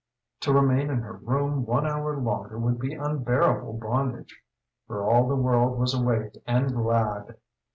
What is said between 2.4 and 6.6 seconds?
would be unbearable bondage. For all the world was awake